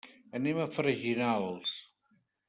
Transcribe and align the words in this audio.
Anem 0.37 0.61
a 0.61 0.65
Freginals. 0.77 1.75